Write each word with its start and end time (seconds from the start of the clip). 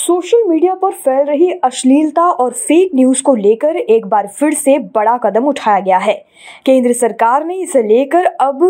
Social 0.00 0.42
media 0.48 0.74
पर 0.74 0.90
फैल 0.94 1.26
रही 1.26 1.50
अश्लीलता 1.64 2.22
और 2.22 2.52
फेक 2.52 2.90
न्यूज़ 2.94 3.22
को 3.22 3.34
लेकर 3.34 3.76
एक 3.76 4.06
बार 4.06 4.26
फिर 4.36 4.54
से 4.54 4.78
बड़ा 4.94 5.16
कदम 5.24 5.46
उठाया 5.46 5.80
गया 5.80 5.96
है। 5.98 6.14
केंद्र 6.66 6.92
सरकार 6.92 7.44
ने 7.44 7.54
इसे 7.54 7.82
लेकर 7.82 8.24
अब 8.24 8.62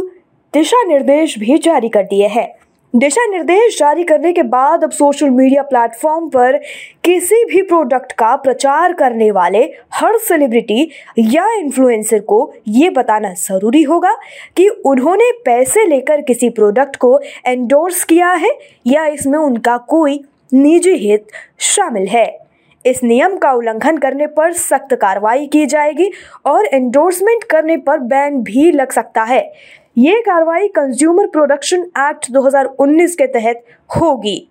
दिशा 0.55 0.83
निर्देश 0.85 1.39
भी 1.39 1.59
जारी 1.59 1.89
कर 1.89 2.03
दिए 2.05 2.27
हैं। 2.27 2.49
दिशा 2.95 3.27
निर्देश 3.27 3.79
जारी 3.79 4.05
करने 4.05 4.33
के 4.33 4.43
बाद 4.45 4.85
अब 4.85 4.91
सोशल 4.91 5.31
मीडिया 5.31 5.63
प्लेटफॉर्म 5.63 6.29
पर 6.29 6.57
किसी 7.05 7.45
भी 7.45 7.63
प्रोडक्ट 7.63 8.13
का 8.13 8.35
प्रचार 8.39 8.93
करने 8.93 9.31
वाले 9.31 9.63
हर 9.95 10.19
सेलिब्रिटी 10.19 10.89
या 11.19 11.47
इन्फ्लुएंसर 11.53 12.21
को 12.25 12.41
ये 12.69 12.91
बताना 12.91 13.33
ज़रूरी 13.35 13.83
होगा 13.83 14.17
कि 14.57 14.69
उन्होंने 14.87 15.31
पैसे 15.45 15.87
लेकर 15.87 16.21
किसी 16.23 16.51
प्रोडक्ट 16.51 16.97
को 16.97 17.19
एंडोर्स 17.47 18.05
किया 18.05 18.33
है 18.35 18.53
या 18.87 19.07
इसमें 19.09 19.39
उनका 19.39 19.77
कोई 19.89 20.21
निजी 20.55 20.95
हित 20.97 21.27
शामिल 21.59 22.07
है। 22.09 22.39
इस 22.87 23.03
नियम 23.05 23.37
का 23.37 23.53
उल्लंघन 23.53 23.97
करने 23.97 24.27
पर 24.27 24.53
सख्त 24.53 24.95
कार्रवाई 24.95 25.47
की 25.47 25.67
जाएगी 25.67 26.11
और 26.47 26.67
एंडोर्समेंट 26.67 27.45
करने 27.45 27.77
पर 27.77 27.99
बैन 27.99 28.43
भी 28.43 28.71
लग 28.73 28.93
सकता 28.93 29.23
है। 29.23 29.53
ये 29.99 30.21
कार्रवाई 30.21 30.69
कंज्यूमर 30.69 31.27
प्रोडक्शन 31.27 31.83
एक्ट 31.99 32.31
2019 32.31 33.17
के 33.17 33.27
तहत 33.27 33.65
होगी। 34.01 34.49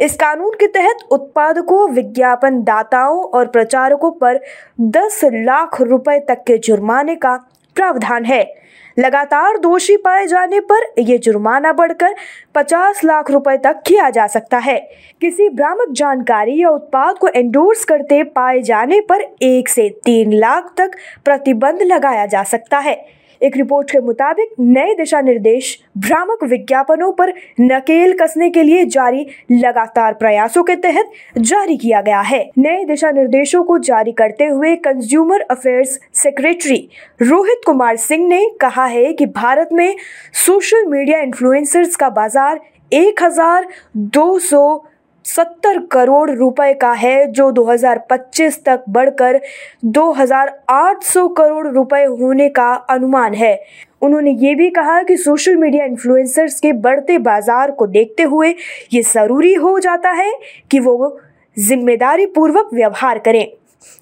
इस 0.00 0.14
कानून 0.16 0.50
के 0.50 0.66
तहत 0.66 0.98
उत्पादकों 1.10 1.88
विज्ञापन 1.90 2.62
दाताओं 2.62 3.22
और 3.24 3.46
प्रचारकों 3.46 4.10
पर 4.10 4.40
10 4.80 5.20
लाख 5.24 5.80
रुपए 5.80 6.18
तक 6.18 6.44
के 6.46 6.58
जुर्माने 6.58 7.14
का 7.14 7.34
प्रावधान 7.76 8.24
है। 8.24 8.66
लगातार 8.98 9.58
दोषी 9.58 9.96
पाए 9.96 10.26
जाने 10.26 10.60
पर 10.60 10.86
यह 10.98 11.18
जुर्माना 11.18 11.72
बढ़कर 11.72 12.14
50 12.54 13.04
लाख 13.04 13.30
रुपए 13.30 13.56
तक 13.56 13.82
किया 13.86 14.10
जा 14.10 14.26
सकता 14.26 14.58
है। 14.58 14.78
किसी 15.20 15.48
भ्रामक 15.48 15.92
जानकारी 15.92 16.62
या 16.62 16.68
उत्पाद 16.68 17.18
को 17.18 17.28
एंडोर्स 17.28 17.84
करते 17.84 18.22
पाए 18.22 18.62
जाने 18.62 19.00
पर 19.00 19.22
एक 19.42 19.68
से 19.68 19.88
तीन 20.04 20.32
लाख 20.32 20.72
तक 20.76 20.96
प्रतिबंध 21.24 21.82
लगाया 21.82 22.26
जा 22.26 22.42
सकता 22.42 22.78
है। 22.78 23.15
एक 23.42 23.56
रिपोर्ट 23.56 23.90
के 23.90 24.00
मुताबिक 24.00 24.54
नए 24.60 24.94
दिशा 24.94 25.20
निर्देश 25.20 25.78
भ्रामक 25.98 26.44
विज्ञापनों 26.44 27.10
पर 27.12 27.32
नकेल 27.60 28.12
कसने 28.20 28.50
के 28.50 28.62
लिए 28.62 28.84
जारी 28.86 29.26
लगातार 29.52 30.14
प्रयासों 30.14 30.62
के 30.64 30.76
तहत 30.76 31.10
जारी 31.38 31.76
किया 31.76 32.00
गया 32.00 32.20
है। 32.22 32.40
नए 32.58 32.84
दिशा 32.84 33.10
निर्देशों 33.10 33.62
को 33.64 33.78
जारी 33.80 34.12
करते 34.12 34.46
हुए 34.46 34.74
consumer 34.84 35.40
affairs 35.50 35.98
secretary 36.14 36.88
Rohit 37.22 37.60
Kumar 37.66 37.96
Singh 37.98 38.26
ने 38.28 38.44
कहा 38.60 38.84
है 38.86 39.12
कि 39.12 39.26
भारत 39.36 39.68
में 39.72 39.96
सोशल 40.46 40.86
मीडिया 40.86 41.20
इन्फ्लुएंसर्स 41.20 41.96
का 41.96 42.08
बाज़ार 42.10 42.60
एक 42.92 43.22
हज़ार 43.22 43.66
दो 43.96 44.38
सौ 44.40 44.62
सत्तर 45.26 45.78
करोड़ 45.92 46.30
रुपए 46.30 46.72
का 46.74 46.92
है, 46.92 47.26
जो 47.26 47.50
2025 47.52 48.58
तक 48.64 48.84
बढ़कर 48.88 49.40
2800 49.86 51.28
करोड़ 51.28 51.66
रुपए 51.68 52.04
होने 52.04 52.48
का 52.48 52.72
अनुमान 52.90 53.34
है। 53.34 53.58
उन्होंने 54.02 54.30
ये 54.32 54.54
भी 54.54 54.70
कहा 54.70 55.02
कि 55.02 55.16
सोशल 55.16 55.56
मीडिया 55.56 55.84
इन्फ्लुएंसर्स 55.84 56.58
के 56.60 56.72
बढ़ते 56.72 57.18
बाज़ार 57.18 57.70
को 57.70 57.86
देखते 57.88 58.22
हुए 58.24 58.54
ये 58.92 59.02
ज़रूरी 59.02 59.54
हो 59.54 59.78
जाता 59.78 60.10
है 60.12 60.32
कि 60.70 60.80
वो 60.80 61.18
ज़िम्मेदारी 61.56 62.26
पूर्वक 62.26 62.70
व्यवहार 62.74 63.18
करें। 63.18 63.46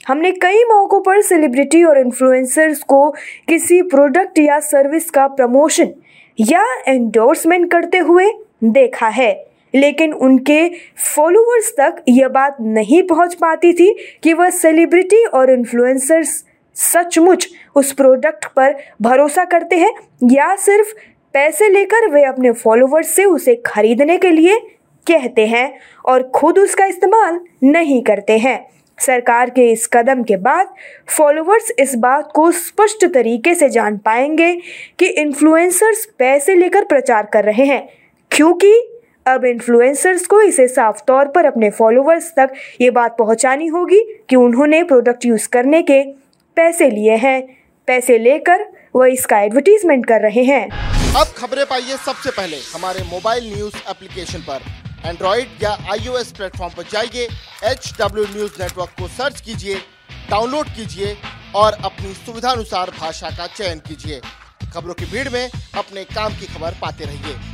हमने 0.09 0.31
कई 0.33 0.65
मौक़ों 0.65 1.01
पर 1.01 1.21
सेलिब्रिटी 1.23 1.83
और 1.85 1.99
इन्फ्लुएंसर्स 1.99 2.83
को 2.83 3.09
किसी 3.49 3.81
प्रोडक्ट 3.85 4.39
या 4.39 4.59
सर्विस 4.61 5.11
का 5.11 5.27
प्रमोशन 5.29 5.93
या 6.39 6.65
एंडोर्समेंट 6.89 7.71
करते 7.71 7.99
हुए 7.99 8.31
देखा 8.65 9.09
है। 9.09 9.33
लेकिन 9.75 10.13
उनके 10.13 10.69
फॉलोअर्स 11.07 11.73
तक 11.81 12.03
यह 12.09 12.29
बात 12.29 12.57
नहीं 12.61 13.03
पहुँच 13.03 13.35
पाती 13.35 13.73
थी 13.73 13.95
कि 14.23 14.33
वह 14.33 14.51
सेलिब्रिटी 14.51 15.25
और 15.25 15.51
इन्फ्लुएंसर्स 15.51 16.43
सचमुच 16.77 17.49
उस 17.77 17.93
प्रोडक्ट 17.93 18.45
पर 18.47 18.77
भरोसा 19.03 19.45
करते 19.45 19.77
हैं, 19.77 19.91
या 20.33 20.55
सिर्फ़ 20.57 20.93
पैसे 21.35 21.69
लेकर 21.69 22.09
वे 22.11 22.25
अपने 22.25 22.53
फॉलोअर्स 22.53 23.09
से 23.09 23.25
उसे 23.25 23.55
खरीदने 23.67 24.17
के 24.19 24.31
लिए 24.31 24.59
कहते 25.07 25.47
हैं 25.47 25.73
और 26.07 26.23
खुद 26.35 26.59
उसका 26.59 26.85
इस्तेमाल 26.85 27.41
नहीं 27.65 28.03
करते 28.03 28.39
हैं। 28.39 28.59
सरकार 28.99 29.51
के 29.51 29.71
इस 29.73 29.87
कदम 29.87 30.23
के 30.23 30.37
बाद 30.37 30.75
फॉलोअर्स 31.09 31.71
इस 31.79 31.95
बात 31.95 32.31
को 32.35 32.51
स्पष्ट 32.51 33.05
तरीके 33.05 33.55
से 33.55 33.69
जान 33.69 33.97
पाएँगे 33.97 34.53
कि 34.99 35.07
इन्फ्लुएंसर्स 35.07 36.05
पैसे 36.19 36.55
लेकर 36.55 36.85
प्रचार 36.85 37.29
कर 37.33 37.45
रहे 37.45 37.65
हैं, 37.65 37.89
क्योंकि 38.31 38.73
अब 39.27 39.45
इन्फ्लुएंसर्स 39.45 40.27
को 40.27 40.41
इसे 40.43 40.67
साफ़ 40.69 41.01
तौर 41.07 41.29
पर 41.29 41.45
अपने 41.45 41.69
फॉलोअर्स 41.71 42.31
तक 42.31 42.53
ये 42.81 42.91
बात 42.91 43.17
पहुंचानी 43.19 43.67
होगी 43.67 44.01
कि 44.29 44.37
उन्होंने 44.37 44.83
प्रोडक्ट 44.83 45.25
यूज़ 45.27 45.49
करने 45.49 45.81
के 45.83 46.03
पैसे 46.57 46.89
लिए 46.91 47.15
हैं। 47.17 47.41
पैसे 47.89 48.19
लेकर 48.19 48.65
वह 48.97 49.07
इसका 49.07 49.39
एडवर्टीजमेंट 49.41 50.05
कर 50.07 50.21
रहे 50.21 50.43
हैं। 50.45 50.69
अब 51.17 51.33
खबरें 51.37 51.65
पाइए 51.67 51.97
सबसे 51.97 52.31
पहले 52.31 52.57
हमारे 52.75 53.03
मोबाइल 53.05 53.53
न्यूज़ 53.55 53.77
एप्लीकेशन 53.91 54.45
पर। 54.49 54.61
एंड्रॉइड 55.07 55.63
या 55.63 55.71
आईओएस 55.93 56.33
प्लेटफॉर्म 56.33 56.75
पर 56.77 56.83
जाइए 56.93 57.27
एच 57.71 57.93
डब्ल्यू 58.01 58.25
न्यूज़ 58.35 58.63
नेटवर्क 58.63 58.91
को 59.01 59.09
सर्च 59.09 59.41
कीजिए 59.41 59.75
डाउनलोड 60.31 60.67
कीजिए 60.77 61.17
और 61.57 61.79
अपनी 61.85 62.13
सुविधानुसार 62.17 62.91
भाषा 63.01 63.31
का 63.31 63.47
चयन 63.49 63.79
कीजिए। 63.89 64.21
खबरों 64.75 64.95
की 64.95 65.05
भीड़ 65.07 65.29
में 65.29 65.45
अपने 65.79 66.05
काम 66.15 66.33
की 66.33 66.55
खबर 66.55 66.81
पाते 66.83 67.05
रहिए। 67.05 67.54